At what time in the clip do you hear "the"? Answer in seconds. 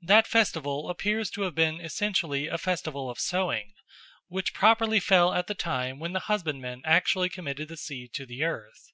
5.46-5.54, 6.14-6.18, 7.68-7.76, 8.26-8.42